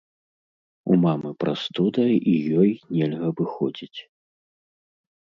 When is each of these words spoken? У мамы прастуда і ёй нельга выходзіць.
У 0.93 0.95
мамы 1.03 1.29
прастуда 1.43 2.01
і 2.31 2.33
ёй 2.63 2.71
нельга 3.01 3.27
выходзіць. 3.43 3.99